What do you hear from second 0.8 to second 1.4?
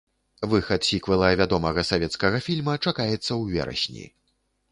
сіквэла